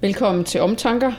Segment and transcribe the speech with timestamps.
[0.00, 1.12] Velkommen til Omtanker,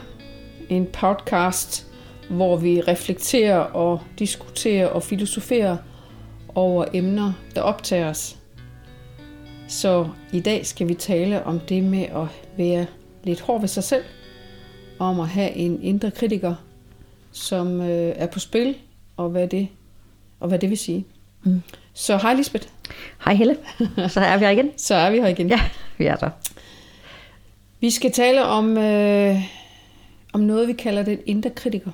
[0.68, 1.86] en podcast,
[2.30, 5.76] hvor vi reflekterer og diskuterer og filosoferer
[6.54, 8.36] over emner, der optager os.
[9.68, 12.26] Så i dag skal vi tale om det med at
[12.56, 12.86] være
[13.24, 14.04] lidt hård ved sig selv,
[14.98, 16.54] om at have en indre kritiker,
[17.32, 18.76] som øh, er på spil,
[19.18, 19.68] og hvad det,
[20.40, 21.04] og hvad det vil sige.
[21.42, 21.62] Mm.
[21.94, 22.68] Så hej Lisbeth.
[23.24, 23.56] Hej Helle.
[24.08, 24.70] Så er vi her igen.
[24.86, 25.48] Så er vi her igen.
[25.48, 25.60] Ja,
[25.98, 26.30] vi er der.
[27.80, 29.36] Vi skal tale om, øh,
[30.32, 31.90] om noget, vi kalder den indre kritiker.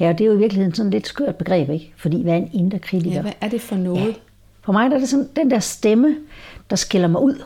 [0.00, 1.92] Ja, og det er jo i virkeligheden sådan et lidt skørt begreb, ikke?
[1.96, 3.14] Fordi hvad er en indre kritiker?
[3.14, 4.06] Ja, hvad er det for noget?
[4.06, 4.12] Ja.
[4.62, 6.16] For mig der er det sådan den der stemme,
[6.70, 7.42] der skiller mig ud,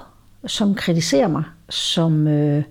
[0.46, 2.62] som kritiserer mig, som øh,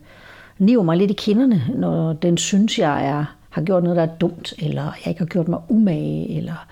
[0.57, 4.15] niver mig lidt i kinderne, når den synes, jeg er, har gjort noget, der er
[4.17, 6.67] dumt, eller jeg ikke har gjort mig umage, eller...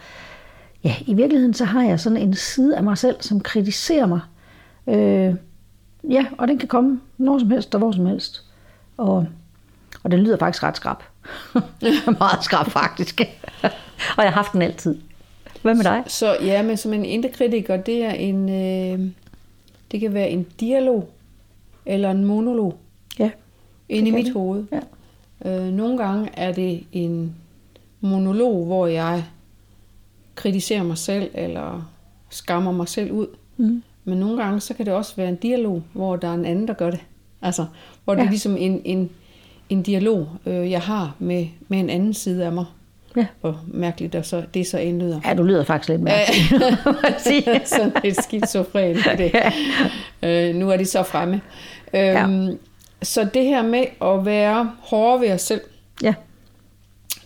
[0.83, 4.19] Ja, i virkeligheden så har jeg sådan en side af mig selv, som kritiserer mig.
[4.87, 5.35] Øh,
[6.11, 8.43] ja, og den kan komme når som helst og hvor som helst.
[8.97, 9.27] Og,
[10.03, 10.97] og den lyder faktisk ret skrab.
[12.19, 13.21] Meget skrab faktisk.
[14.17, 14.97] og jeg har haft den altid.
[15.61, 16.03] Hvad med dig?
[16.07, 19.09] Så, så ja, men som en indre kritiker, det er en, øh,
[19.91, 21.09] det kan være en dialog
[21.85, 22.77] eller en monolog.
[23.19, 23.29] Ja.
[23.89, 24.65] Ind i mit hoved.
[24.71, 24.79] Ja.
[25.45, 27.35] Øh, nogle gange er det en
[28.01, 29.23] monolog, hvor jeg
[30.35, 31.91] kritiserer mig selv eller
[32.29, 33.27] skammer mig selv ud.
[33.57, 33.83] Mm.
[34.03, 36.67] Men nogle gange, så kan det også være en dialog, hvor der er en anden,
[36.67, 36.99] der gør det.
[37.41, 37.65] Altså,
[38.03, 38.25] hvor det ja.
[38.25, 39.09] er ligesom en, en,
[39.69, 42.65] en dialog, øh, jeg har med, med en anden side af mig.
[43.17, 43.25] Ja.
[43.41, 45.19] Hvor mærkeligt det så, det så indlyder.
[45.25, 46.49] Ja, du lyder faktisk lidt mærkeligt.
[47.75, 49.31] Sådan lidt skizofren det.
[49.33, 49.51] Ja.
[50.23, 51.41] Øh, nu er de så fremme.
[51.93, 52.51] Øhm, ja.
[53.01, 55.61] Så det her med at være hårde ved os selv,
[56.03, 56.13] ja.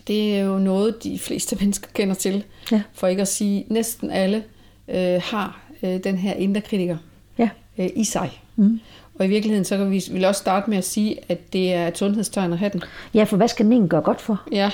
[0.06, 2.44] det er jo noget, de fleste mennesker kender til.
[2.72, 2.82] Ja.
[2.92, 4.44] For ikke at sige, næsten alle
[4.88, 6.96] øh, har øh, den her indre kritiker
[7.38, 7.48] ja.
[7.78, 8.42] øh, i sig.
[8.56, 8.80] Mm.
[9.14, 11.88] Og i virkeligheden, så kan vi vil også starte med at sige, at det er
[11.88, 12.82] et sundhedstegn at have den.
[13.14, 14.42] Ja, for hvad skal den gøre godt for?
[14.52, 14.70] Ja,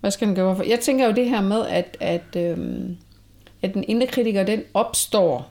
[0.00, 0.62] hvad skal den gøre for?
[0.62, 2.96] Jeg tænker jo det her med, at, at, øhm,
[3.62, 5.50] at den indre kritiker, den opstår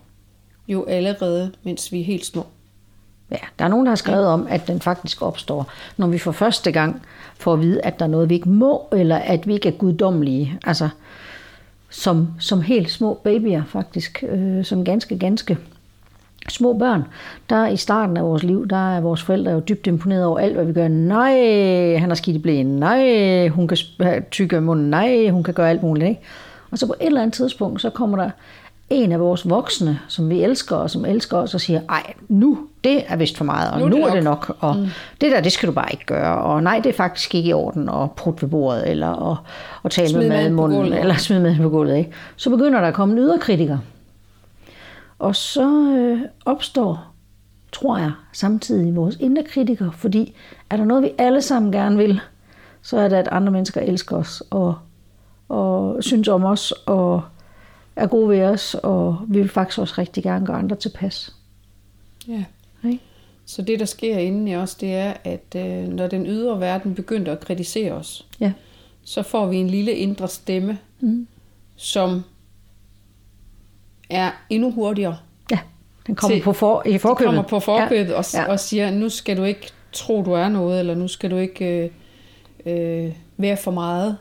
[0.68, 2.46] jo allerede, mens vi er helt små.
[3.32, 6.32] Ja, der er nogen, der har skrevet om, at den faktisk opstår, når vi for
[6.32, 7.02] første gang
[7.38, 9.74] får at vide, at der er noget, vi ikke må, eller at vi ikke er
[9.74, 10.60] guddommelige.
[10.66, 10.90] Altså,
[11.90, 15.58] som, som helt små babyer faktisk, øh, som ganske, ganske
[16.50, 17.04] små børn,
[17.50, 20.54] der i starten af vores liv, der er vores forældre jo dybt imponeret over alt,
[20.54, 20.88] hvad vi gør.
[20.88, 22.66] Nej, han har skidt i blæen.
[22.66, 23.78] Nej, hun kan
[24.32, 24.90] tykke munden.
[24.90, 26.10] Nej, hun kan gøre alt muligt.
[26.10, 26.22] Ikke?
[26.72, 28.30] Og så på et eller andet tidspunkt, så kommer der
[28.90, 32.68] en af vores voksne, som vi elsker, og som elsker os, og siger, ej, nu,
[32.84, 34.88] det er vist for meget, og nu, nu er det nok, og mm.
[35.22, 37.54] det der, det skal du bare ikke gøre, og nej, det er faktisk ikke i
[37.54, 39.38] orden at prutte ved bordet, eller at,
[39.86, 41.98] at tale smid med mad i munden, eller smide med på gulvet.
[41.98, 42.12] Ikke?
[42.36, 43.78] Så begynder der at komme en yderkritiker.
[45.20, 47.14] Og så øh, opstår,
[47.72, 50.36] tror jeg, samtidig vores indre kritiker, fordi
[50.70, 52.20] er der noget, vi alle sammen gerne vil,
[52.82, 54.76] så er det, at andre mennesker elsker os, og,
[55.50, 57.22] og synes om os, og
[57.96, 61.36] er gode ved os, og vi vil faktisk også rigtig gerne gøre andre tilpas.
[62.28, 62.44] Ja.
[62.80, 62.98] Okay?
[63.46, 66.96] Så det, der sker inden i os, det er, at øh, når den ydre verden
[66.96, 68.52] begynder at kritisere os, ja.
[69.04, 71.28] så får vi en lille indre stemme, mm.
[71.76, 72.24] som
[74.10, 75.18] er endnu hurtigere.
[75.52, 75.60] Ja,
[76.08, 77.28] den kommer til, på for, i forkøbet.
[77.28, 78.18] Den kommer på forkøbet ja.
[78.18, 78.52] Og, ja.
[78.52, 81.92] og siger, nu skal du ikke tro, du er noget, eller nu skal du ikke
[82.66, 84.18] øh, øh, være for meget.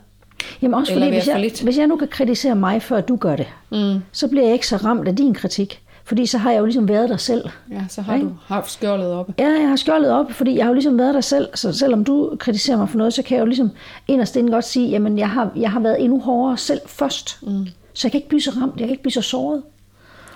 [0.62, 3.46] Jamen også fordi, hvis jeg, hvis jeg nu kan kritisere mig, før du gør det,
[3.72, 4.00] mm.
[4.12, 5.80] så bliver jeg ikke så ramt af din kritik.
[6.04, 7.44] Fordi så har jeg jo ligesom været der selv.
[7.70, 8.26] Ja, så har ikke?
[8.26, 9.34] du haft skjoldet oppe.
[9.38, 11.48] Ja, jeg har skjoldet op, fordi jeg har jo ligesom været der selv.
[11.54, 13.70] Så selvom du kritiserer mig for noget, så kan jeg jo ligesom
[14.08, 17.38] inderst inden godt sige, jamen jeg har, jeg har været endnu hårdere selv først.
[17.42, 17.66] Mm.
[17.92, 19.62] Så jeg kan ikke blive så ramt, jeg kan ikke blive så såret.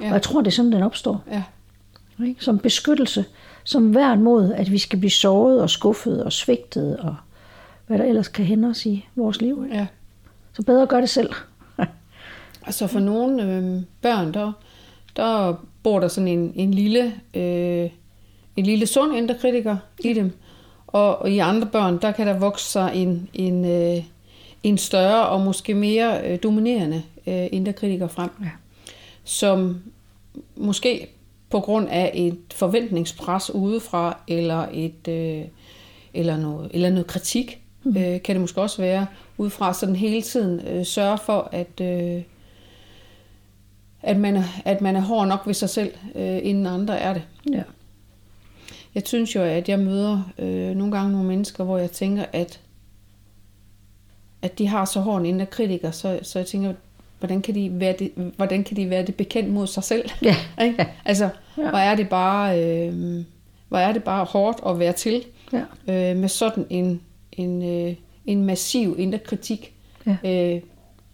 [0.00, 0.06] Ja.
[0.06, 1.22] Og jeg tror, det er sådan, den opstår.
[1.30, 1.42] Ja.
[2.26, 2.44] Ikke?
[2.44, 3.24] Som beskyttelse,
[3.64, 7.16] som værn mod, at vi skal blive såret og skuffet og svigtet og
[7.86, 9.64] hvad der ellers kan hænde os i vores liv.
[9.64, 9.76] Ikke?
[9.76, 9.86] Ja.
[10.58, 11.32] Så bedre gør det selv.
[12.66, 14.52] altså for nogle øh, børn, der,
[15.16, 17.90] der bor der sådan en, en lille, øh,
[18.56, 20.32] en lille sund indre kritiker i dem.
[20.86, 24.04] Og, og i andre børn, der kan der vokse sig en, en, øh,
[24.62, 28.30] en større og måske mere øh, dominerende øh, indre kritiker frem.
[28.42, 28.50] Ja.
[29.24, 29.82] Som
[30.56, 31.08] måske
[31.50, 35.44] på grund af et forventningspres udefra, eller et øh,
[36.14, 37.96] eller noget, eller noget kritik, mm.
[37.96, 39.06] øh, kan det måske også være,
[39.38, 42.22] udefra sådan hele tiden øh, sørge for, at, øh,
[44.02, 47.12] at, man er, at man er hård nok ved sig selv, øh, inden andre er
[47.12, 47.22] det.
[47.52, 47.62] Ja.
[48.94, 52.60] Jeg synes jo, at jeg møder øh, nogle gange nogle mennesker, hvor jeg tænker, at
[54.42, 56.72] at de har så hård en indre kritiker, så, så jeg tænker,
[57.18, 60.10] hvordan kan, de være det, hvordan kan de være det bekendt mod sig selv?
[60.22, 60.74] Ja, Ikke?
[60.78, 60.86] ja.
[61.04, 61.68] Altså, Ja.
[61.70, 63.24] hvor er det bare, øh,
[63.68, 65.58] hvor er det bare hårdt at være til Ja.
[66.10, 67.00] øh, med sådan en,
[67.32, 67.94] en, øh,
[68.26, 69.74] en massiv indre kritik
[70.06, 70.54] Ja.
[70.54, 70.60] øh,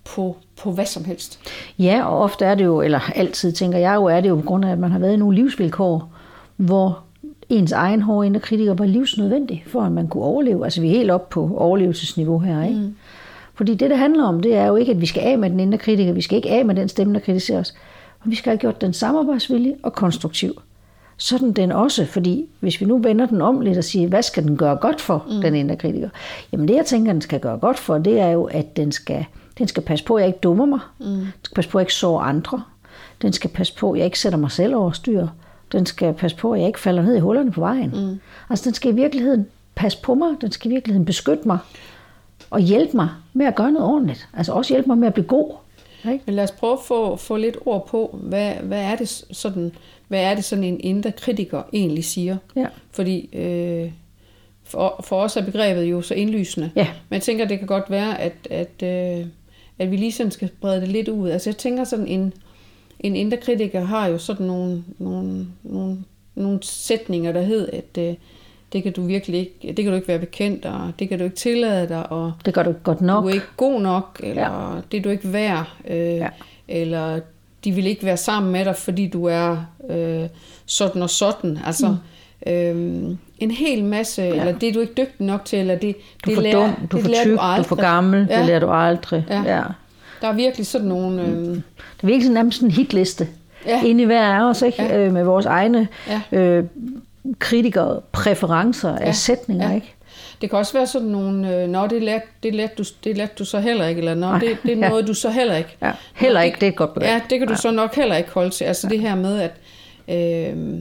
[0.04, 1.38] på, på hvad som helst.
[1.78, 4.42] Ja, og ofte er det jo, eller altid tænker jeg jo, er det jo på
[4.42, 6.12] grund af, at man har været i nogle livsvilkår,
[6.56, 7.02] hvor
[7.48, 10.64] ens egen hårde indre kritiker var livsnødvendig, for at man kunne overleve.
[10.64, 12.80] Altså vi er helt op på overlevelsesniveau her, ikke?
[12.80, 12.96] Mm.
[13.54, 15.60] Fordi det, det handler om, det er jo ikke, at vi skal af med den
[15.60, 17.74] indre kritiker, vi skal ikke af med den stemme, der kritiserer os,
[18.24, 20.60] men vi skal have gjort den samarbejdsvillig og konstruktiv.
[21.16, 24.42] Sådan den også, fordi hvis vi nu vender den om lidt og siger, hvad skal
[24.42, 25.40] den gøre godt for, mm.
[25.40, 26.08] den indre kritiker?
[26.52, 29.24] Jamen det, jeg tænker, den skal gøre godt for, det er jo, at den skal,
[29.58, 30.80] den skal passe på, at jeg ikke dummer mig.
[30.98, 31.06] Mm.
[31.06, 32.62] Den skal passe på, at jeg ikke sår andre.
[33.22, 35.26] Den skal passe på, at jeg ikke sætter mig selv over styr.
[35.72, 37.90] Den skal passe på, at jeg ikke falder ned i hullerne på vejen.
[37.90, 38.20] Mm.
[38.50, 41.58] Altså den skal i virkeligheden passe på mig, den skal i virkeligheden beskytte mig
[42.50, 44.28] og hjælpe mig med at gøre noget ordentligt.
[44.32, 45.54] Altså også hjælpe mig med at blive god.
[46.12, 46.24] Ikke?
[46.26, 49.72] Men lad os prøve at få, få lidt ord på, hvad, hvad, er det sådan,
[50.08, 52.36] hvad er det sådan en indre kritiker egentlig siger?
[52.56, 52.66] Ja.
[52.90, 53.90] Fordi øh,
[54.64, 56.70] for, for os er begrebet jo så indlysende.
[56.76, 56.88] Ja.
[57.08, 59.26] Men jeg tænker, det kan godt være, at, at, øh,
[59.78, 61.30] at vi lige sådan skal brede det lidt ud.
[61.30, 62.32] Altså jeg tænker sådan, en,
[63.00, 65.98] en indre kritiker har jo sådan nogle, nogle, nogle,
[66.34, 68.14] nogle sætninger, der hed, at øh,
[68.74, 71.24] det kan du virkelig ikke, det kan du ikke være bekendt, og det kan du
[71.24, 73.22] ikke tillade dig, og Det gør du godt nok.
[73.24, 74.80] du er ikke god nok, eller ja.
[74.92, 76.28] det er du ikke værd, øh, Ja.
[76.68, 77.20] eller
[77.64, 79.56] de vil ikke være sammen med dig, fordi du er
[79.90, 80.22] øh,
[80.66, 81.58] sådan og sådan.
[81.66, 81.96] Altså,
[82.46, 82.52] mm.
[82.52, 84.28] øhm, en hel masse, ja.
[84.28, 86.86] eller det er du ikke dygtig nok til, eller det, Du det for lærer, dum,
[86.92, 87.66] du det for lærer tyk, du, er aldrig.
[87.66, 88.38] for gammel, ja.
[88.38, 89.24] Det lærer du aldrig.
[89.30, 89.42] Ja.
[89.56, 89.62] Ja.
[90.20, 91.22] Der er virkelig sådan nogle...
[91.22, 91.62] Øhm, Det
[92.02, 93.28] er virkelig sådan nærmest sådan en hitliste.
[93.66, 93.84] Ja.
[93.84, 94.82] Inde i hver af os, ikke?
[94.82, 94.98] Ja.
[94.98, 95.88] Øh, med vores egne
[96.32, 96.38] Ja.
[96.38, 96.64] øh,
[97.38, 99.12] kritikere, præferencer af Ja.
[99.12, 99.68] sætninger.
[99.68, 99.74] Ja.
[99.74, 99.94] Ikke?
[100.40, 103.32] det kan også være sådan nogle, øh, nå, det lærte, det, lærte du, det lærte
[103.38, 104.88] du så heller ikke, eller nå, det, det er Ja.
[104.88, 105.76] noget, du så heller ikke.
[105.82, 105.92] Ja.
[106.14, 107.08] Heller Nå, ikke, det er et godt begreb.
[107.08, 108.64] Ja, det kan du så nok heller ikke holde til.
[108.64, 109.52] Altså det her med, at
[110.08, 110.78] øh,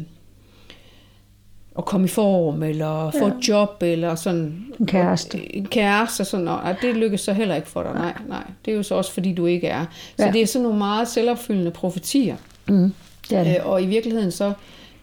[1.78, 4.66] at komme i form, eller få et job, eller sådan...
[4.80, 5.56] En kæreste.
[5.56, 7.94] En kæreste, sådan, og at det lykkes så heller ikke for dig.
[7.94, 8.44] Nej, nej.
[8.66, 9.86] Det er jo så også, fordi du ikke er.
[10.20, 10.32] Så Ja.
[10.32, 12.36] det er sådan nogle meget selvopfyldende profetier.
[12.68, 12.94] Mm,
[13.30, 13.58] det er det.
[13.60, 14.54] Øh, og i virkeligheden så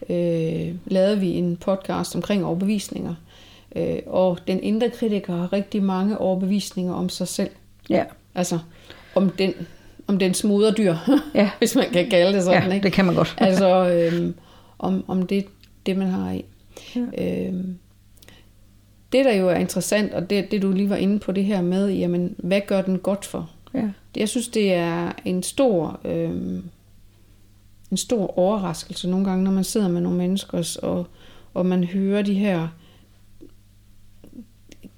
[0.09, 3.15] øh, lavede vi en podcast omkring overbevisninger.
[3.75, 7.49] Øh, og den indre kritiker har rigtig mange overbevisninger om sig selv.
[7.89, 8.03] Ja.
[8.35, 8.59] Altså
[9.15, 9.53] om den
[10.07, 10.95] om den smoderdyr,
[11.35, 11.49] Ja.
[11.57, 12.67] hvis man kan kalde det sådan.
[12.67, 12.83] Ja, ikke?
[12.83, 13.35] det kan man godt.
[13.37, 14.35] altså øhm,
[14.79, 15.45] om, om det,
[15.85, 16.45] det, man har i.
[16.95, 17.01] Ja.
[17.47, 17.77] Øhm,
[19.11, 21.61] det, der jo er interessant, og det, det du lige var inde på det her
[21.61, 23.49] med, jamen, hvad gør den godt for?
[23.73, 23.89] Ja.
[24.15, 26.63] Jeg synes, det er en stor, øhm,
[27.91, 31.07] en stor overraskelse nogle gange, når man sidder med nogle mennesker, og,
[31.53, 32.67] og man hører de her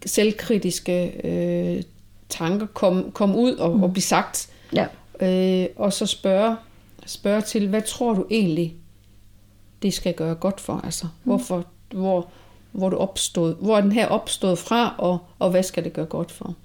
[0.06, 1.84] selvkritiske øh,
[2.30, 3.84] tanker komme kom ud og, mm.
[3.84, 4.50] og blive sagt.
[4.74, 4.88] Ja.
[5.22, 6.56] Øh, og så spørge,
[7.06, 8.76] spørge til, hvad tror du egentlig,
[9.82, 10.82] det skal gøre godt for?
[10.84, 11.12] Altså, mm.
[11.24, 12.28] hvorfor, hvor,
[12.72, 16.06] hvor, du opstod, hvor er den her opstået fra, og, og hvad skal det gøre
[16.06, 16.56] godt for?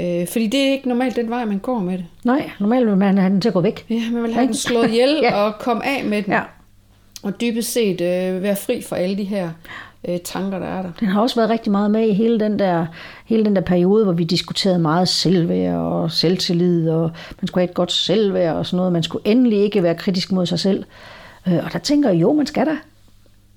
[0.00, 2.04] Øh, fordi det er ikke normalt den vej, man går med det.
[2.24, 3.86] Nej, normalt vil man have den til at gå væk.
[3.90, 5.34] Ja, man vil have den slået ihjel Ja.
[5.34, 6.32] og komme af med den.
[6.32, 6.40] Ja.
[7.22, 9.50] Og dybest set øh, være fri for alle de her
[10.08, 10.90] øh, tanker, der er der.
[11.00, 12.86] Den har også været rigtig meget med i hele den der,
[13.26, 17.10] hele den der periode, hvor vi diskuterede meget selvværd og selvtillid, og
[17.40, 18.92] man skulle have et godt selvværd og sådan noget.
[18.92, 20.84] Man skulle endelig ikke være kritisk mod sig selv.
[21.48, 22.76] Øh, Og der tænker jeg, jo, man skal da.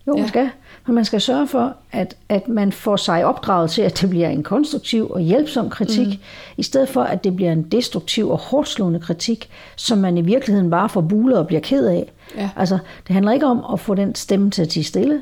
[0.08, 0.28] Jo, man Ja.
[0.28, 0.50] skal.
[0.86, 4.30] Men man skal sørge for, at, at man får sig opdraget til, at det bliver
[4.30, 6.14] en konstruktiv og hjælpsom kritik, mm.
[6.58, 10.70] i stedet for, at det bliver en destruktiv og hårdslående kritik, som man i virkeligheden
[10.70, 12.12] bare får buler og bliver ked af.
[12.38, 12.50] Ja.
[12.56, 15.22] Altså, det handler ikke om at få den stemme til at tige stille,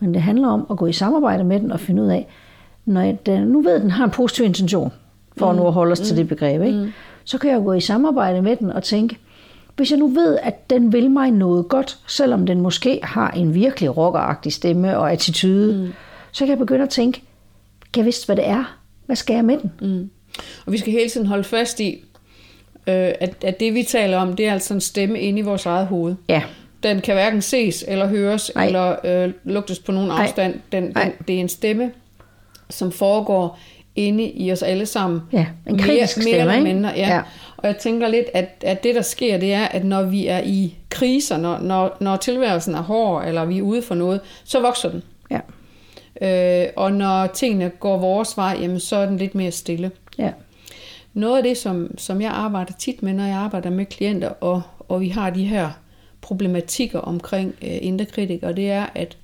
[0.00, 2.26] men det handler om at gå i samarbejde med den og finde ud af,
[2.84, 4.92] når jeg, den, nu ved, at den har en positiv intention,
[5.36, 5.58] for mm.
[5.58, 6.04] nu at holde os mm.
[6.06, 6.78] til det begreb, ikke?
[6.78, 6.92] Mm.
[7.24, 9.18] så kan jeg jo gå i samarbejde med den og tænke,
[9.76, 13.54] hvis jeg nu ved, at den vil mig noget godt, selvom den måske har en
[13.54, 15.92] virkelig rockeragtig stemme og attitude, mm.
[16.32, 17.22] så kan jeg begynde at tænke,
[17.92, 18.78] kan jeg vidste, hvad det er?
[19.06, 19.72] Hvad skal jeg med den?
[19.80, 20.10] Mm.
[20.66, 22.04] Og vi skal hele tiden holde fast i,
[22.86, 25.66] øh, at, at det vi taler om, det er altså en stemme inde i vores
[25.66, 26.14] eget hoved.
[26.28, 26.42] Ja,
[26.82, 28.50] Den kan hverken ses eller høres.
[28.54, 28.66] Nej.
[28.66, 30.54] eller øh, lugtes på nogen afstand.
[30.72, 31.90] Den, den, det er en stemme,
[32.70, 33.58] som foregår
[33.96, 35.20] inde i os alle sammen.
[35.32, 36.64] Ja, en kritisk mere, stemme, mere eller ikke?
[36.64, 37.08] mindre, ja.
[37.08, 37.14] Ja.
[37.14, 37.22] ja.
[37.62, 40.40] Og jeg tænker lidt, at, at det der sker, det er, at når vi er
[40.44, 44.60] i kriser, når, når, når tilværelsen er hård, eller vi er ude for noget, så
[44.60, 45.02] vokser den.
[45.30, 45.40] ja,
[46.22, 49.90] Øh, og når tingene går vores vej, jamen, så er den lidt mere stille.
[50.18, 50.32] ja,
[51.14, 54.62] Noget af det, som, som jeg arbejder tit med, når jeg arbejder med klienter, og,
[54.88, 55.70] og vi har de her
[56.20, 59.16] problematikker omkring øh, indre kritikere, det er, at,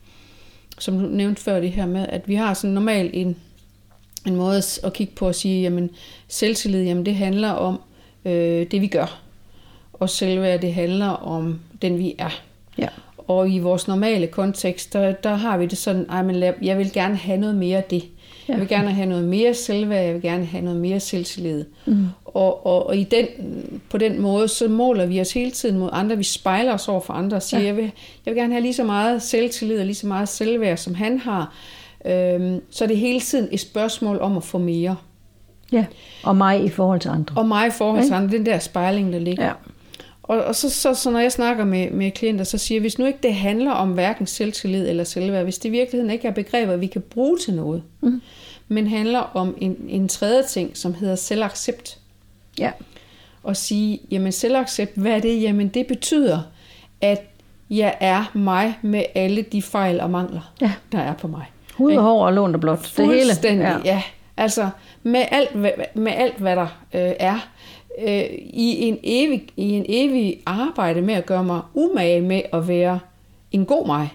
[0.78, 3.36] som du nævnte før det her med, at vi har sådan normalt en,
[4.26, 5.90] en måde at- kigge på at sige, jamen
[6.28, 7.80] selvtillid, jamen det handler om
[8.28, 9.20] øh, det, vi gør.
[9.92, 12.40] Og selvværd, det handler om den, vi er.
[12.78, 12.88] Ja.
[13.18, 16.78] Og i vores normale kontekst, der, der har vi det sådan, ej, men lad- jeg
[16.78, 18.02] vil gerne have noget mere af det.
[18.48, 18.52] Ja.
[18.52, 21.64] Jeg vil gerne have noget mere selvværd, jeg vil gerne have noget mere selvtillid.
[21.86, 22.06] Mm.
[22.24, 23.26] Og, og, og i den,
[23.90, 26.16] på den måde, så måler vi os hele tiden mod andre.
[26.16, 27.66] Vi spejler os over for andre og siger, ja.
[27.66, 27.82] jeg, vil,
[28.26, 31.18] jeg vil gerne have lige så meget selvtillid og lige så meget selvværd, som han
[31.18, 31.54] har.
[32.04, 34.96] Øhm, så er det hele tiden et spørgsmål om at få mere.
[35.72, 35.84] Ja.
[36.22, 37.34] Og mig i forhold til andre.
[37.38, 39.44] Og mig i forhold til andre, den der spejling, der ligger.
[39.46, 39.52] Ja.
[40.22, 42.98] Og, og så, så, så når jeg snakker med, med klienter, så siger jeg, hvis
[42.98, 46.32] nu ikke det handler om hverken selvtillid eller selvværd, hvis det i virkeligheden ikke er
[46.32, 48.20] begreber, vi kan bruge til noget, mm.
[48.68, 51.98] men handler om en, en tredje ting, som hedder selvaccept,
[52.58, 52.70] Ja.
[53.42, 55.42] og sige, jamen selvaccept, hvad er det?
[55.42, 56.38] Jamen det betyder,
[57.00, 57.20] at
[57.70, 60.72] jeg er mig med alle de fejl og mangler, Ja.
[60.92, 61.44] der er på mig.
[61.74, 62.92] Hud og hår og lånt og blot.
[62.96, 63.22] Det hele.
[63.22, 63.78] Fuldstændig, ja.
[63.84, 64.02] ja.
[64.38, 64.68] Altså
[65.02, 65.54] med alt,
[65.94, 67.48] med alt hvad der øh, er,
[68.06, 72.68] øh, i, en evig, i en evig arbejde med at gøre mig umage med at
[72.68, 72.98] være
[73.52, 74.12] en god mig.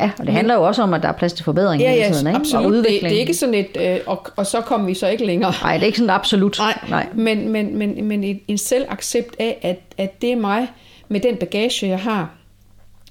[0.00, 2.14] Ja, og det handler jo også om, at der er plads til forbedring Ja, hele
[2.14, 2.38] tiden, ikke?
[2.38, 2.66] absolut.
[2.66, 3.02] Og Det, udvikling.
[3.10, 5.52] det er ikke sådan et, øh, og, og så kommer vi så ikke længere.
[5.62, 6.58] Nej, det er ikke sådan absolut.
[6.58, 7.06] Nej, Nej.
[7.14, 10.68] Men, men, men, men en, en selvaccept af, at, at det er mig,
[11.08, 12.30] med den bagage, jeg har,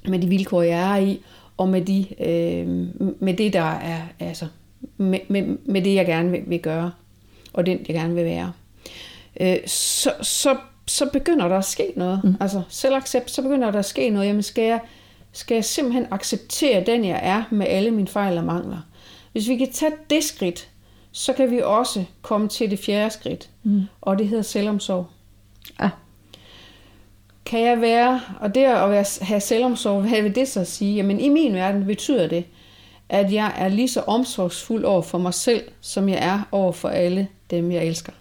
[0.07, 1.19] med de vilkår, jeg er i,
[1.57, 2.67] og med, de, øh,
[3.19, 4.45] med det, der er, altså,
[4.97, 6.91] med, med, med det, jeg gerne vil, vil gøre,
[7.53, 8.51] og den, jeg gerne vil være.
[9.39, 12.21] Øh, så, så, så begynder der at ske noget.
[12.23, 12.35] Mm.
[12.39, 14.27] Altså selvaccept, så begynder der at ske noget.
[14.27, 14.79] Jamen skal jeg,
[15.31, 18.77] skal jeg simpelthen acceptere den, jeg er, med alle mine fejl og mangler.
[19.31, 20.69] Hvis vi kan tage det skridt,
[21.11, 23.81] så kan vi også komme til det fjerde skridt, mm.
[24.01, 25.05] og det hedder selvomsorg.
[25.81, 25.89] Ja.
[27.45, 30.95] Kan jeg være, og det at være, have selvomsorg, hvad vil det så sige?
[30.95, 32.45] Jamen i min verden betyder det,
[33.13, 36.89] at jeg er lige så omsorgsfuld over for mig selv, som jeg er over for
[36.89, 38.11] alle dem, jeg elsker.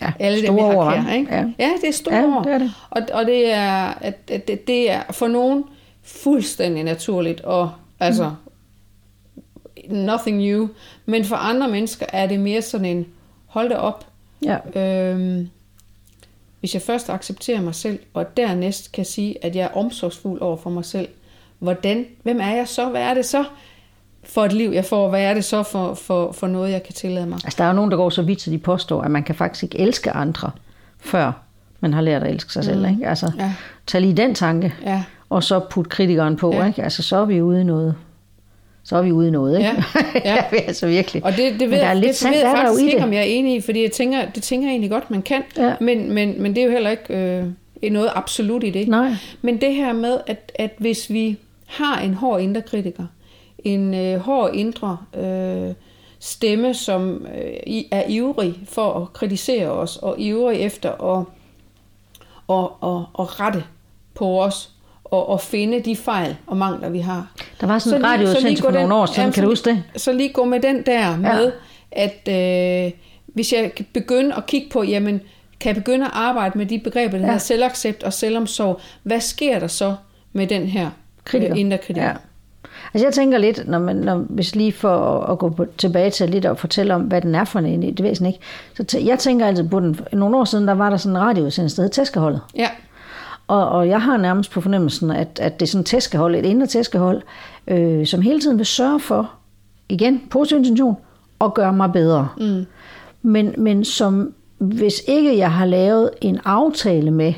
[0.00, 1.04] Ja, Alle dem, store jeg ord, har hva'?
[1.06, 1.34] kær, ikke?
[1.34, 1.44] Ja.
[1.58, 2.72] ja, det er store Ja, det er det.
[2.90, 5.64] Og, og det er, at, at det, det er for nogen
[6.02, 7.70] fuldstændig naturligt, og
[8.00, 8.30] altså,
[9.88, 10.68] nothing new.
[11.06, 13.06] Men for andre mennesker er det mere sådan en,
[13.46, 14.06] hold da op,
[14.44, 14.80] Ja.
[15.10, 15.48] Øhm,
[16.60, 20.56] hvis jeg først accepterer mig selv, og dernæst kan sige, at jeg er omsorgsfuld over
[20.56, 21.08] for mig selv,
[21.58, 22.88] hvordan, hvem er jeg så?
[22.88, 23.44] Hvad er det så
[24.26, 25.08] for et liv, jeg får?
[25.08, 27.38] Hvad er det så for, for, for noget, jeg kan tillade mig?
[27.44, 29.34] Altså, der er jo nogen, der går så vidt, så de påstår, at man kan
[29.34, 30.50] faktisk ikke elske andre,
[31.00, 31.32] før
[31.80, 32.86] man har lært at elske sig selv.
[32.90, 33.08] Ikke?
[33.08, 33.52] Altså, Ja.
[33.86, 35.02] tag lige den tanke, Ja.
[35.30, 36.52] og så put kritikeren på.
[36.54, 36.66] Ja.
[36.66, 36.82] Ikke?
[36.82, 37.94] Altså, så er vi ude i noget.
[38.84, 39.70] Så er vi ude i noget, ikke?
[40.14, 40.44] Ja, ja.
[40.66, 41.24] altså virkelig.
[41.24, 43.04] Og det, det ved, der er lidt det sandt, ved jeg der faktisk ikke, det.
[43.04, 45.42] om jeg er enig i, fordi jeg tænker, det tænker jeg egentlig godt, man kan.
[45.56, 45.74] Ja.
[45.80, 47.14] Men, men, men det er jo heller ikke
[47.82, 48.88] øh, noget absolut i det.
[48.88, 49.10] Nej.
[49.42, 53.06] Men det her med, at, at hvis vi har en hård indre kritiker,
[53.64, 55.74] en øh, hård indre øh,
[56.20, 61.24] stemme, som øh, er ivrig for at kritisere os, og ivrig efter at,
[62.50, 63.64] at, at, at rette
[64.14, 64.70] på os,
[65.04, 67.32] og, og finde de fejl og mangler, vi har.
[67.60, 69.82] Der var sådan en radioudsendelse for nogle den- år siden, jamen, kan du huske det?
[69.96, 71.52] Så lige gå med den der med,
[71.92, 72.92] at øh,
[73.26, 75.20] hvis jeg kan begynde at kigge på, jamen,
[75.60, 77.24] kan jeg begynde at arbejde med de begreber, der ja.
[77.24, 79.94] hedder selvaccept og selvomsorg, hvad sker der så
[80.32, 80.90] med den her
[81.24, 81.52] Kritiker.
[81.52, 82.06] øh, indre kritiker?
[82.06, 82.14] Ja.
[82.94, 86.10] Altså jeg tænker lidt, når man, når, hvis lige for at, at gå på, tilbage
[86.10, 88.38] til lidt og fortælle om, hvad den er for en, det væsen ikke.
[88.76, 91.22] Så tæ- jeg tænker altid på den, nogle år siden, der var der sådan en
[91.22, 92.40] radioudsendelse, der hed Tæskeholdet.
[92.56, 92.68] ja.
[93.48, 96.44] Og, og jeg har nærmest på fornemmelsen, at, at det er sådan et tæskehold, et
[96.46, 97.22] indre tæskehold,
[97.68, 99.30] øh, som hele tiden vil sørge for,
[99.88, 100.96] igen, positiv intention,
[101.40, 102.28] at gøre mig bedre.
[102.40, 102.64] Mm.
[103.22, 107.32] Men, men som, hvis ikke jeg har lavet en aftale med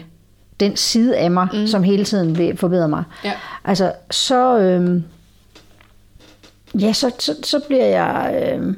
[0.60, 1.66] den side af mig, mm.
[1.66, 3.32] som hele tiden vil forbedre mig, Ja.
[3.64, 5.00] altså så, øh,
[6.80, 8.42] ja, så, så, så bliver jeg...
[8.58, 8.74] Øh,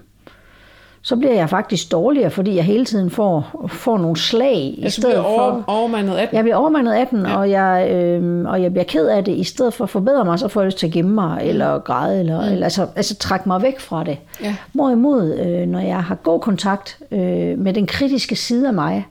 [1.03, 4.93] så bliver jeg faktisk dårligere, fordi jeg hele tiden får, får nogle slag i Jeg
[4.93, 5.29] stedet bliver for...
[5.29, 6.37] over, overmandet af den.
[6.37, 7.37] Jeg bliver overmandet af den, ja.
[7.37, 9.37] og, jeg, øh, og jeg bliver ked af det.
[9.37, 11.79] I stedet for at forbedre mig, så får jeg lyst til at gemme mig, eller
[11.79, 12.53] græde, eller, mm.
[12.53, 14.19] eller altså, altså trække mig væk fra det.
[14.43, 14.57] Ja.
[14.73, 19.07] Hvorimod, øh, når jeg har god kontakt øh, med den kritiske side af mig,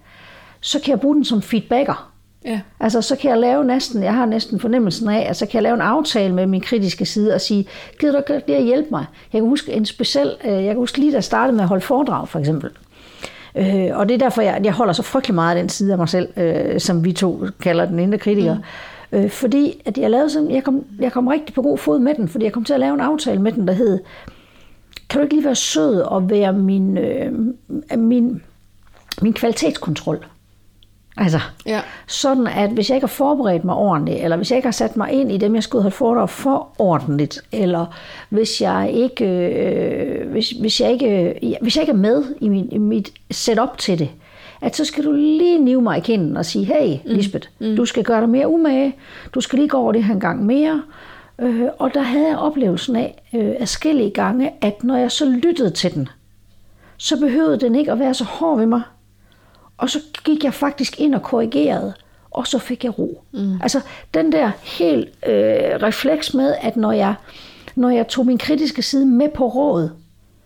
[0.62, 2.12] så kan jeg bruge den som feedbacker.
[2.47, 2.59] Ja.
[2.79, 5.63] Altså, så kan jeg lave næsten, jeg har næsten fornemmelsen af, at så kan jeg
[5.63, 7.67] lave en aftale med min kritiske side og sige,
[7.99, 9.05] gider du ikke lige at hjælpe mig?
[9.33, 11.67] Jeg kan huske en speciel, øh, jeg kan huske lige da jeg startede med at
[11.67, 12.69] holde foredrag, for eksempel.
[13.55, 15.97] Øh, og det er derfor, jeg, jeg holder så frygtelig meget af den side af
[15.97, 18.55] mig selv, øh, som vi to kalder den indre kritiker.
[19.11, 19.17] Mm.
[19.17, 22.15] Øh, fordi at jeg, lavede sådan, jeg, kom, jeg kom rigtig på god fod med
[22.15, 23.99] den, fordi jeg kom til at lave en aftale med den, der hed,
[25.09, 27.31] kan du ikke lige være sød og være min, øh,
[27.97, 28.41] min,
[29.21, 30.25] min kvalitetskontrol?
[31.17, 31.81] Altså, Ja.
[32.07, 34.97] sådan at hvis jeg ikke har forberedt mig ordentligt, eller hvis jeg ikke har sat
[34.97, 37.86] mig ind i dem, jeg skulle have foredrag for ordentligt, eller
[38.29, 42.69] hvis jeg ikke, øh, hvis, hvis jeg ikke, hvis jeg ikke er med i, min,
[42.71, 44.09] i mit setup til det,
[44.62, 47.75] at så skal du lige nive mig i kinden og sige, hey Lisbeth, mm.
[47.75, 48.95] du skal gøre dig mere umage,
[49.36, 50.81] du skal lige gå over det her en gang mere.
[51.41, 55.69] Øh, og der havde jeg oplevelsen af øh, adskillige gange, at når jeg så lyttede
[55.69, 56.09] til den,
[56.97, 58.81] så behøvede den ikke at være så hård ved mig.
[59.77, 61.93] Og så gik jeg faktisk ind og korrigerede,
[62.31, 63.22] og så fik jeg ro.
[63.31, 63.53] Mm.
[63.63, 63.81] Altså
[64.13, 65.34] den der helt øh,
[65.84, 67.13] refleks med, at når jeg,
[67.75, 69.89] når jeg tog min kritiske side med på råd,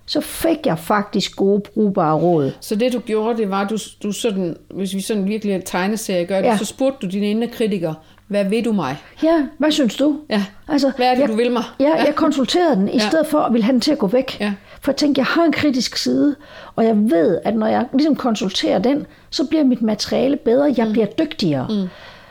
[0.06, 2.52] så fik jeg faktisk gode, brugbare råd.
[2.60, 6.26] Så det du gjorde, det var, du, du sådan, hvis vi sådan virkelig en tegneserie
[6.26, 6.58] gør det, Ja.
[6.58, 7.96] så spurgte du dine indre kritikere,
[8.28, 8.98] hvad vil du mig?
[9.24, 10.20] Ja, hvad synes du?
[10.30, 10.46] Ja.
[10.68, 11.64] Altså, Hvad er det, jeg, du vil mig?
[11.80, 13.08] Ja, jeg konsulterede den, i Ja.
[13.10, 14.38] stedet for at ville have den til at gå væk.
[14.40, 14.54] Ja.
[14.82, 16.36] For jeg tænkte, jeg har en kritisk side,
[16.76, 20.86] og jeg ved, at når jeg ligesom konsulterer den, så bliver mit materiale bedre, jeg
[20.86, 20.92] mm.
[20.92, 21.68] bliver dygtigere.
[21.70, 21.88] Mm.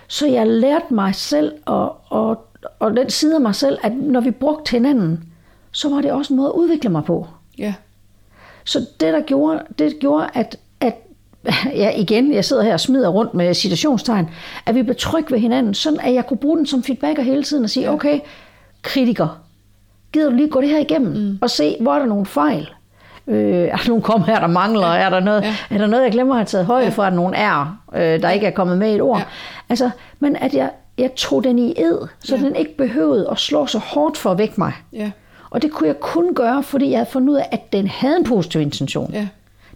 [0.09, 2.47] Så jeg lærte mig selv, og, og,
[2.78, 5.25] og den side af mig selv, at når vi brugte hinanden,
[5.73, 7.26] så var det også en måde at udvikle mig på.
[7.59, 7.75] Ja.
[8.64, 10.95] Så det, der gjorde, det gjorde, at, at
[11.83, 14.30] ja, igen, jeg sidder her og smider rundt med citationstegn,
[14.66, 17.42] at vi blev trygge ved hinanden, sådan at jeg kunne bruge den som feedbacker hele
[17.42, 17.92] tiden og sige, ja.
[17.92, 18.21] okay,
[18.83, 19.40] kritiker,
[20.12, 21.38] gider du lige gå det her igennem mm.
[21.43, 22.71] og se, hvor er der nogle fejl?
[23.26, 24.87] Øh, er der nogle kom her, der mangler?
[24.95, 25.00] Ja.
[25.00, 25.55] Er, der noget, Ja.
[25.71, 26.90] er der noget, jeg glemmer at have taget højde ja.
[26.93, 28.31] for, at nogle er, øh, der ja.
[28.31, 29.19] ikke er kommet med i et ord?
[29.19, 29.25] Ja.
[29.69, 32.43] Altså, men at jeg, jeg tog den i ed, så Ja.
[32.43, 34.73] den ikke behøvede at slå så hårdt for at vække mig.
[34.93, 35.11] Ja.
[35.50, 38.17] Og det kunne jeg kun gøre, fordi jeg havde fundet ud af, at den havde
[38.17, 39.11] en positiv intention.
[39.12, 39.29] Ja.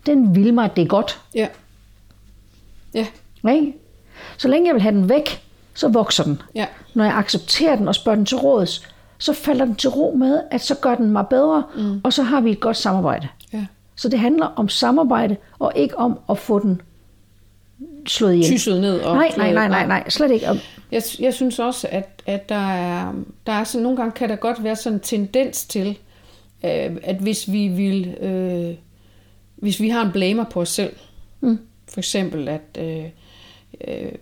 [0.06, 1.20] Den ville mig det godt.
[1.34, 1.46] Ja.
[2.94, 3.06] Ja.
[3.50, 3.72] Ikke?
[4.36, 5.42] Så længe jeg vil have den væk,
[5.74, 6.42] så vokser den.
[6.54, 6.66] Ja.
[6.94, 8.88] Når jeg accepterer den og spørger den til råds,
[9.24, 12.00] så falder den til ro med, at så gør den mig bedre, mm.
[12.04, 13.28] og så har vi et godt samarbejde.
[13.52, 13.66] Ja.
[13.96, 16.80] Så det handler om samarbejde, og ikke om at få den
[18.06, 18.50] slået ihjel.
[18.50, 19.00] Tysset ned.
[19.00, 20.46] Og Nej, nej, nej, nej, nej, slet ikke.
[20.92, 23.12] Jeg, jeg synes også, at, at der er,
[23.46, 25.88] der er sådan, nogle gange kan der godt være sådan en tendens til,
[26.64, 28.74] øh, at hvis vi vil, øh,
[29.56, 30.96] hvis vi har en blamer på os selv,
[31.40, 31.58] mm.
[31.88, 33.04] for eksempel at øh,
[33.88, 34.12] øh,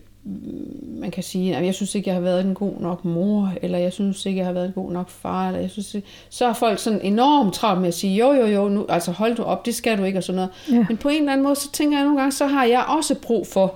[1.00, 3.78] man kan sige, at jeg synes ikke, jeg har været en god nok mor, eller
[3.78, 6.46] jeg synes ikke, jeg har været en god nok far, eller jeg synes, ikke- så
[6.46, 9.42] er folk sådan enormt travlt med at sige, jo, jo, jo, nu, altså hold du
[9.42, 10.50] op, det skal du ikke, og sådan noget.
[10.80, 10.86] Ja.
[10.88, 13.14] Men på en eller anden måde, så tænker jeg nogle gange, så har jeg også
[13.22, 13.74] brug for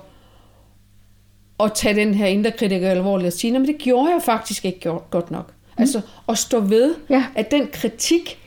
[1.63, 4.65] at tage den her indre kritiker alvorligt og sige, "Nå, men det gjorde jeg faktisk
[4.65, 5.47] ikke godt nok.
[5.77, 5.81] Mm.
[5.81, 7.25] Altså at stå ved, Ja.
[7.35, 8.37] at den kritik,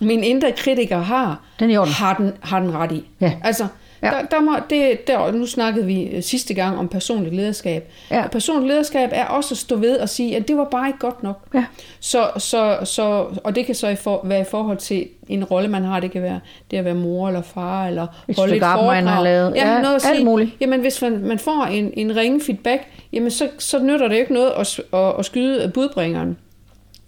[0.00, 3.04] min indre kritiker har, Den har, den, har den ret i.
[3.20, 3.32] Ja.
[3.44, 3.66] Altså,
[4.02, 4.10] Ja.
[4.10, 7.90] der, der må, det, der, nu snakkede vi øh, sidste gang om personligt lederskab.
[8.10, 8.24] Ja.
[8.24, 10.98] Og personligt lederskab er også at stå ved og sige, at det var bare ikke
[10.98, 11.40] godt nok.
[11.54, 11.64] Ja.
[12.00, 15.68] Så, så, så, og det kan så i for, være i forhold til en rolle,
[15.68, 16.00] man har.
[16.00, 19.14] Det kan være det at være mor eller far, eller Et holde et arbejde, man
[19.14, 19.14] foredrag.
[19.16, 19.54] har lavet.
[19.56, 20.50] Ja, Ja, noget at alt sige, muligt.
[20.60, 22.82] Jamen, hvis man, man får en, en ringe feedback,
[23.12, 26.36] jamen så, så nytter det jo ikke noget at, at, at skyde budbringeren.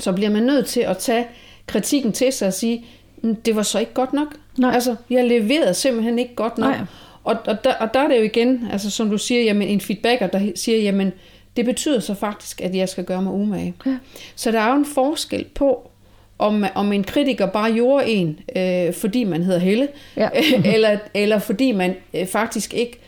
[0.00, 1.26] Så bliver man nødt til at tage
[1.66, 2.84] kritikken til sig og sige, "Mm,
[3.22, 4.36] det var så ikke godt nok.
[4.58, 4.74] Nej.
[4.74, 6.70] Altså, jeg leverede simpelthen ikke godt nok.
[6.70, 6.80] Nej.
[7.24, 9.80] Og, og, der, og der er det jo igen, altså som du siger, jamen en
[9.80, 11.12] feedbacker, der siger, jamen
[11.56, 13.74] det betyder så faktisk, at jeg skal gøre mig umage.
[13.86, 13.96] Ja.
[14.34, 15.90] Så der er jo en forskel på,
[16.38, 20.28] om, om en kritiker bare gjorde en, øh, fordi man hedder Helle, Ja.
[20.74, 22.98] eller, eller fordi man øh, faktisk ikke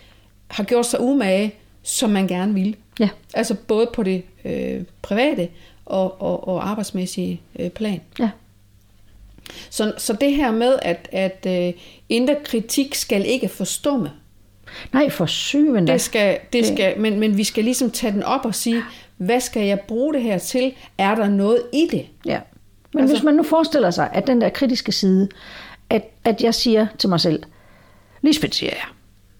[0.48, 2.74] har gjort sig umage, som man gerne ville.
[3.00, 3.09] Ja.
[3.35, 5.48] Altså både på det øh, private
[5.87, 8.00] og, og, og arbejdsmæssige øh, plan.
[8.18, 8.31] Ja.
[9.70, 11.72] Så, så det her med, at, at øh,
[12.09, 14.11] indre kritik skal ikke forstumme.
[14.92, 15.92] Nej, for syvende.
[15.92, 18.83] Det skal, det skal, men, men vi skal ligesom tage den op og sige,
[19.16, 20.72] hvad skal jeg bruge det her til?
[20.98, 22.07] Er der noget i det?
[22.26, 22.40] Ja.
[22.92, 25.28] Men altså, hvis man nu forestiller sig, at den der kritiske side,
[25.90, 27.42] at, at jeg siger til mig selv,
[28.22, 28.85] Lisbeth siger jeg,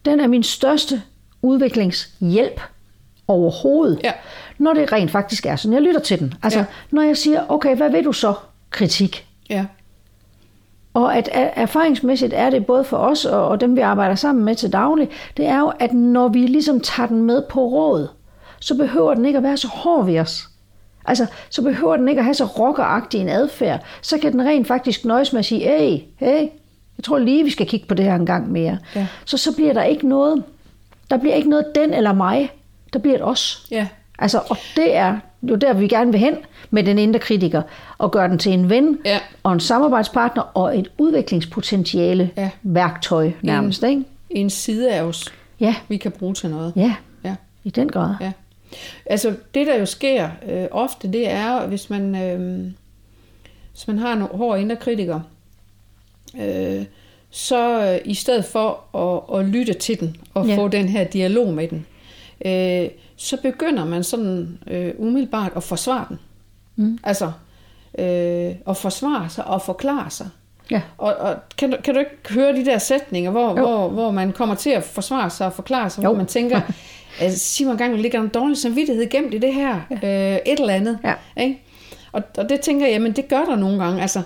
[0.05, 1.03] den er min største
[1.43, 2.61] udviklingshjælp
[3.29, 4.13] overhovedet, Ja.
[4.59, 6.35] når det rent faktisk er sådan, jeg lytter til den.
[6.43, 6.65] Altså, ja.
[6.91, 8.35] når jeg siger, okay, hvad vil du så?
[8.71, 9.27] Kritik.
[9.51, 9.65] Ja.
[10.95, 14.45] Og at er- erfaringsmæssigt er det både for os og, og dem, vi arbejder sammen
[14.45, 18.09] med til daglig, det er jo, at når vi ligesom tager den med på råd,
[18.61, 20.49] så behøver den ikke at være så hård ved os.
[21.07, 23.81] Altså, så behøver den ikke at have så rockeragtig en adfærd.
[24.03, 26.41] Så kan den rent faktisk nøjes med at sige, hey, hey,
[26.99, 28.79] jeg tror lige, vi skal kigge på det her en gang mere.
[28.97, 29.07] Ja.
[29.25, 30.45] Så så bliver der ikke noget,
[31.11, 32.51] der bliver ikke noget den eller mig,
[32.93, 33.67] der bliver et os.
[33.71, 33.87] Ja.
[34.19, 35.17] Altså, og det er
[35.51, 36.35] jo der, vi gerne vil hen
[36.71, 37.63] med den indre kritiker,
[37.99, 39.19] og gøre den til en ven, Ja.
[39.43, 42.51] og en samarbejdspartner, og et udviklingspotentiale Ja.
[42.63, 44.05] værktøj nærmest, ikke?
[44.31, 46.73] En side af os, Ja, vi kan bruge til noget.
[46.77, 47.35] ja, Ja.
[47.65, 48.15] i den grad.
[48.21, 48.33] Ja.
[49.07, 52.63] Altså, det der jo sker øh, ofte, det er, hvis man, øh,
[53.73, 55.21] hvis man har en hård indre kritiker,
[56.41, 56.85] øh,
[57.31, 58.97] så øh, i stedet for
[59.35, 60.57] at, at lytte til den og ja.
[60.57, 61.87] få den her dialog med den,
[62.45, 66.19] øh, så begynder man sådan øh, umiddelbart at forsvare den.
[66.77, 66.99] Mm.
[67.05, 67.33] Altså,
[67.99, 70.29] øh, at forsvare sig og forklare sig.
[70.71, 70.83] Ja.
[70.99, 73.67] Og, og kan, du, kan du ikke høre de der sætninger, hvor, Jo.
[73.67, 76.09] hvor, hvor man kommer til at forsvare sig og forklare sig, Jo.
[76.09, 76.61] hvor man tænker,
[77.21, 80.33] altså, sig mig engang, der ligger en dårlig samvittighed gemt i det her, ja.
[80.35, 80.99] øh, et eller andet.
[81.05, 81.15] Ja.
[81.43, 81.63] Ikke?
[82.13, 84.03] Og, og det tænker jeg, jamen det gør der nogle gange.
[84.03, 84.23] Altså,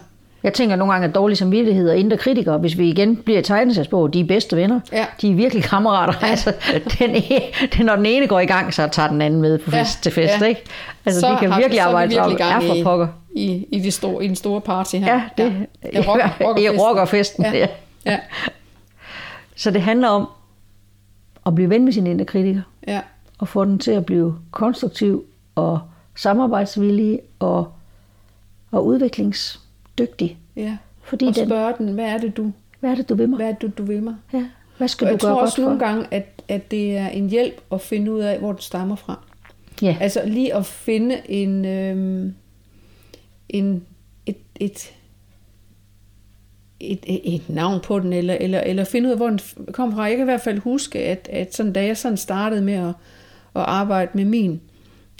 [0.48, 3.42] Jeg tænker nogle gange, at dårlig samvittighed og indre kritikere, hvis vi igen bliver i
[3.42, 4.80] tegnesætsbog, de er bedste venner.
[4.92, 5.06] Ja.
[5.20, 6.12] De er virkelig kammerater.
[6.22, 6.26] Ja.
[6.26, 6.52] Altså,
[6.98, 7.40] den, ene,
[7.76, 10.02] den, når den ene går i gang, så tager den anden med på Ja, fest
[10.02, 10.40] til fest.
[10.40, 10.46] ja.
[10.46, 10.62] Ikke?
[11.06, 12.30] Altså, så de kan virkelig så vi arbejde sammen.
[12.38, 13.08] virkelig gang i- pokker.
[13.34, 15.14] I, i, det store, i den store party her.
[15.14, 16.00] Ja, det, ja.
[16.61, 17.44] i rockerfesten.
[17.44, 17.52] Ja.
[17.58, 17.66] Ja.
[18.06, 18.18] Ja.
[19.56, 20.28] Så det handler om
[21.46, 23.00] at blive ven med sin indre kritiker, ja.
[23.38, 25.80] og få den til at blive konstruktiv og
[26.16, 27.72] samarbejdsvillig og,
[28.72, 28.87] og
[30.00, 30.38] udviklingsdygtig.
[30.56, 30.76] ja.
[31.02, 33.37] Fordi og den, spørge den, hvad er det, du, hvad er det, du vil mig?
[33.37, 34.14] hvad er det, du vil mig?
[34.32, 34.44] Ja.
[34.78, 35.62] Hvad skal Og du jeg gøre tror også for?
[35.62, 38.96] nogle gange, at, at det er en hjælp at finde ud af, hvor det stammer
[38.96, 39.20] fra.
[39.82, 39.96] Ja.
[40.00, 42.34] Altså lige at finde en, øhm,
[43.48, 43.84] en
[44.26, 44.92] et, et,
[46.80, 49.40] et, et, et navn på den, eller, eller, eller finde ud af, hvor den
[49.72, 50.02] kom fra.
[50.02, 52.88] Jeg kan i hvert fald huske, at, at sådan, da jeg sådan startede med at,
[52.88, 52.94] at
[53.54, 54.61] arbejde med min,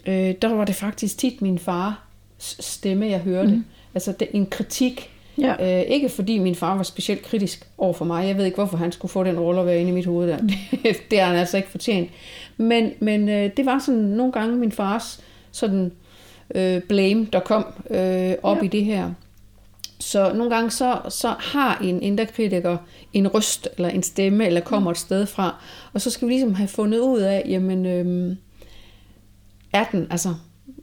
[0.07, 1.95] øh, der var det faktisk tit min fars
[2.39, 3.51] stemme, jeg hørte.
[3.51, 3.65] Mm.
[3.95, 5.11] Altså det, en kritik.
[5.39, 5.81] Ja.
[5.81, 8.27] Øh, ikke fordi min far var specielt kritisk over for mig.
[8.27, 10.29] Jeg ved ikke, hvorfor han skulle få den rolle at være inde i mit hoved
[10.29, 10.39] der.
[11.11, 12.11] det har han altså ikke fortjent.
[12.57, 15.21] Men, men øh, det var sådan nogle gange min fars
[15.53, 15.93] sådan
[16.55, 18.63] øh, blame, der kom øh, op ja.
[18.63, 19.11] i det her.
[20.01, 22.77] Så nogle gange så, så har en indre kritiker
[23.13, 25.55] en røst eller en stemme, eller kommer et sted fra,
[25.93, 28.37] og så skal vi ligesom have fundet ud af, jamen, øhm,
[29.73, 30.35] er den, altså,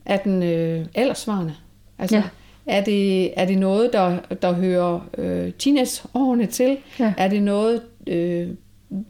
[0.05, 1.55] er den øh, aldersvarende?
[1.99, 2.23] Altså, Ja.
[2.65, 6.77] Er, det, er det noget, der, der hører øh, teenageårene til?
[6.99, 7.13] Ja.
[7.17, 8.47] Er det noget, øh,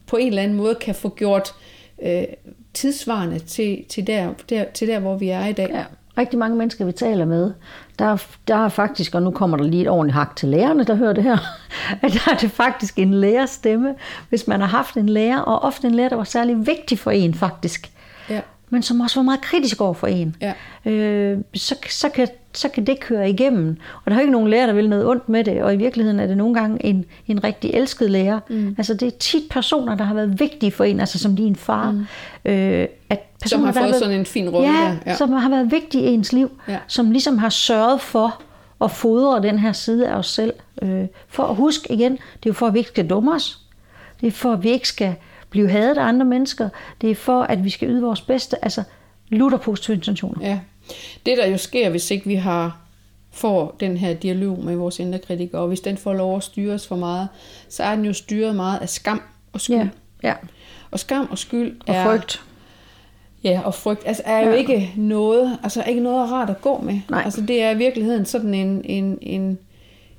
[0.08, 1.50] på en eller anden måde kan få gjort
[2.04, 2.24] øh,
[2.74, 5.70] tidsvarende til, til, der, der, til der, hvor vi er i dag?
[5.74, 5.84] Ja.
[6.18, 7.52] Rigtig mange mennesker, vi taler med,
[8.00, 10.84] der, er- der er faktisk, og nu kommer der lige et ordentligt hak til lærerne,
[10.84, 11.38] der hører det her,
[12.04, 13.96] at der er det faktisk en lærerstemme,
[14.30, 17.12] hvis man har haft en lærer, og ofte en lærer, der var særlig vigtig for
[17.12, 17.91] en faktisk,
[18.30, 18.39] Ja.
[18.69, 20.36] Men som også var meget kritisk over for en.
[20.41, 20.54] Ja.
[20.91, 23.78] Øh, så, så, kan, så kan det køre igennem.
[23.95, 25.78] Og der er jo ikke nogen lærer, der vil noget ondt med det, og i
[25.78, 28.39] virkeligheden er det nogle gange en, en rigtig elsket lærer.
[28.49, 28.75] Mm.
[28.78, 31.91] Altså det er tit personer, der har været vigtige for en, altså som din far.
[31.91, 32.06] Mm.
[32.45, 34.97] Øh, at personer, har der fået været, sådan en fin rolle ja.
[35.06, 36.78] Ja, som har været vigtige i ens liv, Ja.
[36.88, 38.41] som ligesom har sørget for
[38.84, 40.54] at fodre den her side af os selv.
[40.82, 43.60] Øh, for at huske igen, det er jo for, at vi ikke skal dumme os.
[44.21, 45.15] Det er for, at vi ikke skal
[45.56, 46.70] blive hadet af andre mennesker.
[47.02, 48.63] Det er for, at vi skal yde vores bedste.
[48.65, 48.84] Altså,
[49.30, 50.48] lutter positive intentioner.
[50.50, 50.60] Ja.
[51.26, 52.78] Det der jo sker, hvis ikke vi har
[53.32, 56.88] får den her dialog med vores indre kritikere, og hvis den får lov at styres
[56.88, 57.28] for meget,
[57.70, 59.22] så er den jo styret meget af skam
[59.54, 59.76] og skyld.
[59.78, 59.88] Ja,
[60.24, 60.34] ja.
[60.91, 62.44] Og skam og skyld Og er, frygt.
[63.44, 64.56] Ja, og frygt altså, er jo Ja.
[64.56, 67.00] ikke noget, altså ikke noget rart at gå med.
[67.10, 67.22] Nej.
[67.26, 69.58] Altså det er i virkeligheden sådan en, en, en,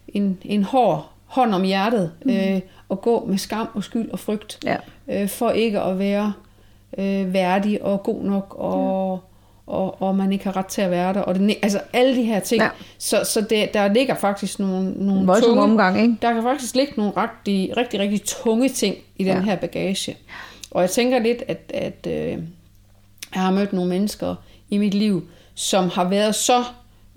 [0.09, 2.31] en, en hård hånd om hjertet mm.
[2.31, 4.77] øh, at gå med skam og skyld og frygt, Ja.
[5.09, 6.33] Øh, for ikke at være
[6.99, 9.21] øh, værdig og god nok, og,
[9.69, 9.73] ja.
[9.73, 11.21] og, og man ikke har ret til at være der.
[11.21, 12.62] Og det, altså alle de her ting.
[12.62, 12.69] Ja.
[12.99, 16.16] Så, så det, der ligger faktisk nogle, nogle voldsom tunge, omgang, ikke?
[16.23, 19.40] der kan faktisk ligge nogle rigtig, rigtig, rigtig tunge ting i den Ja.
[19.40, 20.16] her bagage.
[20.71, 22.38] Og jeg tænker lidt, at, at øh,
[23.35, 24.35] jeg har mødt nogle mennesker
[24.71, 26.64] i mit liv, som har været så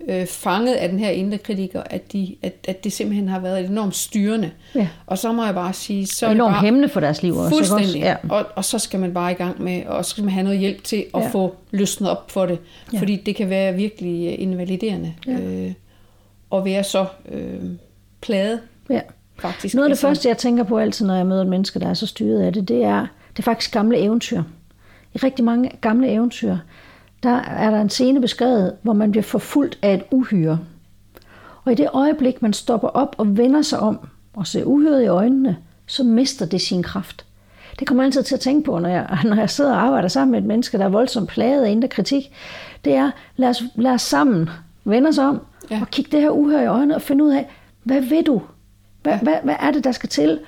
[0.08, 3.64] øh, fanget af den her indre kritiker, at, de, at, at det simpelthen har været
[3.64, 4.50] enormt styrende.
[4.74, 4.88] Ja.
[5.06, 7.36] Og så må jeg bare sige, så Og er det enormt hæmmende for deres liv
[7.36, 7.54] også.
[7.54, 7.72] ikke også?
[7.74, 8.00] fuldstændig.
[8.06, 8.16] Ja.
[8.28, 10.58] Og, og så skal man bare i gang med, og så skal man have noget
[10.58, 11.28] hjælp til at Ja.
[11.28, 12.58] få løsnet op for det.
[12.92, 12.98] Ja.
[12.98, 15.32] Fordi det kan være virkelig øh, invaliderende Ja.
[15.32, 15.72] øh,
[16.54, 17.60] at være så øh,
[18.20, 18.60] plaget,
[18.90, 19.00] ja.
[19.38, 19.74] faktisk.
[19.74, 21.88] Noget af det Altså, første, jeg tænker på altid, når jeg møder et menneske, der
[21.88, 23.00] er så styret af det, det er,
[23.32, 24.42] det er faktisk gamle eventyr.
[25.14, 26.56] I rigtig mange gamle eventyr,
[27.22, 30.58] der er der en scene beskrevet, hvor man bliver forfulgt af et uhyre.
[31.64, 33.98] Og i det øjeblik, man stopper op og vender sig om
[34.34, 35.56] og ser uhyret i øjnene,
[35.86, 37.24] så mister det sin kraft.
[37.78, 40.08] Det kommer jeg altid til at tænke på, når jeg, når jeg sidder og arbejder
[40.08, 42.32] sammen med et menneske, der er voldsomt plaget af indre kritik.
[42.84, 44.48] Det er, lad os, lad os sammen
[44.84, 45.80] vende os om Ja.
[45.80, 47.48] og kigge det her uhyre i øjnene og finde ud af,
[47.82, 48.42] hvad vil du?
[49.02, 49.18] Hvad, ja.
[49.18, 50.40] hvad, hvad er det, der skal til?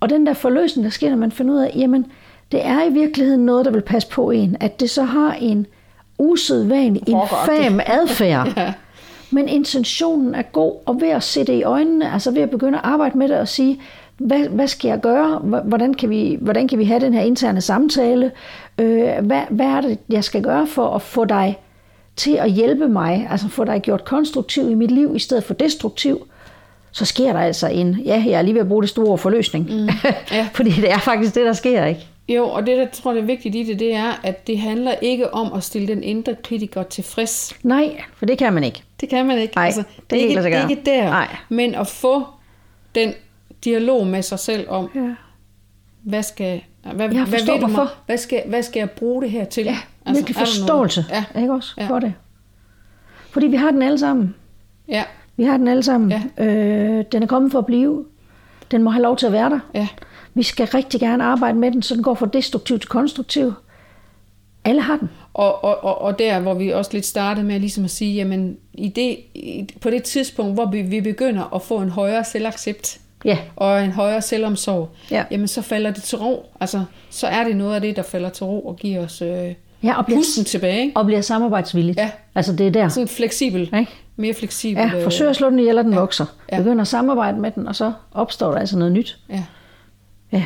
[0.00, 2.06] Og den der forløsning, der sker, når man finder ud af, jamen,
[2.52, 4.56] det er i virkeligheden noget, der vil passe på en.
[4.60, 5.66] At det så har en
[6.18, 8.52] usædvanlig, infam adfærd.
[8.56, 8.72] Ja.
[9.30, 12.78] Men intentionen er god, og ved at se det i øjnene, altså ved at begynde
[12.78, 13.80] at arbejde med det og sige,
[14.16, 15.38] hvad, hvad skal jeg gøre?
[15.64, 18.32] Hvordan kan, vi, hvordan kan vi have den her interne samtale?
[18.78, 21.58] Øh, hvad, hvad er det, jeg skal gøre for at få dig
[22.16, 23.28] til at hjælpe mig?
[23.30, 26.26] Altså få dig gjort konstruktiv i mit liv, i stedet for destruktiv?
[26.92, 29.18] Så sker der altså en, ja, jeg er lige ved at bruge det store ord,
[29.18, 29.70] forløsning.
[29.70, 29.88] Mm,
[30.32, 30.48] ja.
[30.56, 32.06] Fordi det er faktisk det, der sker, ikke?
[32.28, 34.58] Jo, og det, der tror jeg, det er vigtigt i det, det er, at det
[34.58, 37.54] handler ikke om at stille den indre kritiker tilfreds.
[37.62, 38.82] Nej, for det kan man ikke.
[39.00, 39.56] Det kan man ikke.
[39.56, 41.10] Nej, altså, det det, er ikke, ikke det er der.
[41.10, 41.36] Nej.
[41.48, 42.22] Men at få
[42.94, 43.12] den
[43.64, 45.14] dialog med sig selv om, Ja.
[46.02, 46.60] hvad skal,
[46.94, 47.86] hvad, Jeg hvad, ved du mig?
[48.06, 49.64] Hvad, skal, hvad skal jeg bruge det her til?
[49.64, 51.04] Ja, altså, virkelig forståelse.
[51.10, 51.74] Ja, Ikke også?
[51.78, 51.86] Ja.
[51.88, 52.14] For det.
[53.30, 54.34] Fordi vi har den alle sammen.
[54.88, 55.04] ja,
[55.36, 56.10] Vi har den alle sammen.
[56.38, 56.44] Ja.
[56.44, 58.04] Øh, den er kommet for at blive.
[58.70, 59.60] Den må have lov til at være der.
[59.74, 59.88] ja,
[60.34, 63.52] Vi skal rigtig gerne arbejde med den, så den går fra destruktiv til konstruktiv.
[64.64, 65.10] Alle har den.
[65.34, 68.56] Og, og, og, og der, hvor vi også lidt startede med ligesom at sige, jamen
[68.74, 73.00] i det, i, på det tidspunkt, hvor vi, vi begynder at få en højere selvaccept,
[73.24, 75.24] Ja, og en højere selvomsorg, Ja.
[75.30, 76.46] jamen så falder det til ro.
[76.60, 79.54] Altså, så er det noget af det, der falder til ro og giver os øh,
[79.82, 80.80] ja og, bliver, pusten tilbage.
[80.80, 80.96] Ikke?
[80.96, 81.98] og bliver samarbejdsvilligt.
[81.98, 82.10] Ja.
[82.34, 82.88] Altså det er der.
[82.88, 83.92] Sådan fleksibel, Ikke?
[84.16, 84.82] mere fleksibel.
[84.82, 85.98] Ja, forsøg at slå den ihjel, og den ja.
[85.98, 86.26] vokser.
[86.52, 86.56] Ja.
[86.58, 89.18] Begynder at samarbejde med den, og så opstår der altså noget nyt.
[89.30, 89.44] Ja,
[90.34, 90.44] Ja.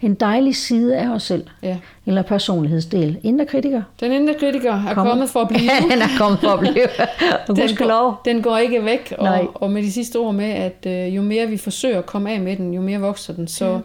[0.00, 1.46] En dejlig side af os selv.
[1.62, 1.76] ja.
[2.06, 3.18] Eller personlighedsdel.
[3.22, 3.82] Indre kritiker.
[4.00, 5.10] Den indre kritiker er Kommer.
[5.12, 5.62] kommet for at blive.
[5.90, 6.74] Ja, den er kommet for at blive.
[7.68, 9.38] Den, går, den går ikke væk, Nej.
[9.40, 12.30] og, og med de sidste ord med, at øh, jo mere vi forsøger at komme
[12.32, 13.48] af med den, jo mere vokser den.
[13.48, 13.78] Så, ja.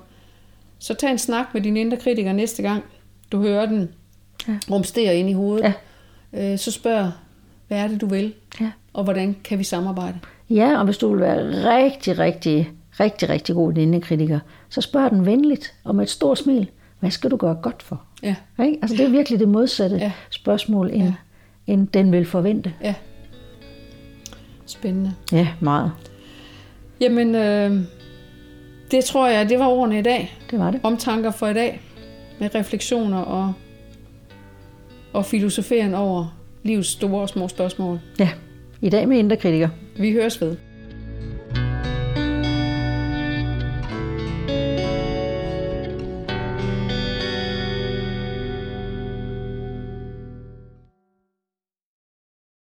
[0.80, 2.84] så tag en snak med din indre kritiker næste gang,
[3.32, 3.90] du hører den
[4.48, 4.54] Ja.
[4.72, 5.74] rumstere ind i hovedet.
[6.34, 6.52] Ja.
[6.54, 7.12] Øh, så spørg,
[7.68, 8.72] hvad er det, du vil, Ja.
[8.94, 10.18] og hvordan kan vi samarbejde?
[10.50, 11.40] Ja, og hvis du vil være
[11.76, 14.40] rigtig, rigtig, rigtig, rigtig god indre kritiker,
[14.74, 18.02] så spørg den venligt og med et stort smil, hvad skal du gøre godt for?
[18.24, 18.80] Ja, Ikke?
[18.82, 20.12] Altså det er virkelig det modsatte Ja.
[20.30, 21.14] spørgsmål, end, Ja.
[21.68, 22.74] end den vil forvente.
[22.84, 22.94] ja.
[24.66, 25.14] Spændende.
[25.32, 25.92] Ja, meget.
[27.02, 27.80] Jamen, øh,
[28.92, 30.38] det tror jeg, det var ordene i dag.
[30.52, 30.80] Det var det.
[30.84, 31.82] Omtanker for i dag.
[32.40, 33.54] Med refleksioner og,
[35.14, 38.00] og filosoferen over livets store og små spørgsmål.
[38.20, 38.30] Ja,
[38.82, 39.70] i dag med indre kritiker.
[39.98, 40.58] Vi høres ved.